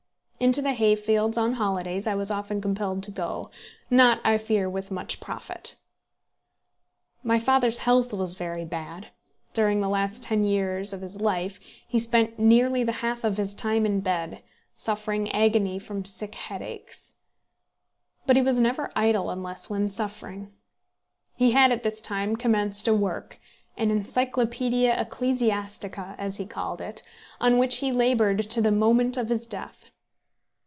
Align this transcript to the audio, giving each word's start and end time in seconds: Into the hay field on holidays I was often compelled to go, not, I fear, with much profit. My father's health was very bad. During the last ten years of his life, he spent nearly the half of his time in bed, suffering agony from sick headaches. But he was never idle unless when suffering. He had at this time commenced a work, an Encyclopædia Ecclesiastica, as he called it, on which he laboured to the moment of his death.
Into 0.41 0.63
the 0.63 0.73
hay 0.73 0.95
field 0.95 1.37
on 1.37 1.53
holidays 1.53 2.07
I 2.07 2.15
was 2.15 2.31
often 2.31 2.61
compelled 2.61 3.03
to 3.03 3.11
go, 3.11 3.51
not, 3.91 4.19
I 4.23 4.39
fear, 4.39 4.67
with 4.67 4.89
much 4.89 5.19
profit. 5.19 5.75
My 7.21 7.37
father's 7.37 7.77
health 7.77 8.11
was 8.11 8.33
very 8.33 8.65
bad. 8.65 9.09
During 9.53 9.81
the 9.81 9.87
last 9.87 10.23
ten 10.23 10.43
years 10.43 10.93
of 10.93 11.01
his 11.01 11.21
life, 11.21 11.59
he 11.87 11.99
spent 11.99 12.39
nearly 12.39 12.83
the 12.83 12.91
half 13.03 13.23
of 13.23 13.37
his 13.37 13.53
time 13.53 13.85
in 13.85 13.99
bed, 13.99 14.41
suffering 14.73 15.31
agony 15.31 15.77
from 15.77 16.05
sick 16.05 16.33
headaches. 16.33 17.17
But 18.25 18.35
he 18.35 18.41
was 18.41 18.59
never 18.59 18.91
idle 18.95 19.29
unless 19.29 19.69
when 19.69 19.89
suffering. 19.89 20.51
He 21.35 21.51
had 21.51 21.71
at 21.71 21.83
this 21.83 22.01
time 22.01 22.35
commenced 22.35 22.87
a 22.87 22.95
work, 22.95 23.39
an 23.77 23.89
Encyclopædia 23.91 24.99
Ecclesiastica, 25.05 26.15
as 26.17 26.37
he 26.37 26.47
called 26.47 26.81
it, 26.81 27.03
on 27.39 27.59
which 27.59 27.77
he 27.77 27.91
laboured 27.91 28.49
to 28.49 28.59
the 28.59 28.71
moment 28.71 29.17
of 29.17 29.29
his 29.29 29.45
death. 29.45 29.77